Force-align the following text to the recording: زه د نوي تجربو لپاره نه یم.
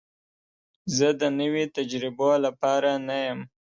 زه 0.95 1.07
د 1.21 1.23
نوي 1.39 1.65
تجربو 1.77 2.29
لپاره 2.45 2.91
نه 3.07 3.17
یم. 3.25 3.39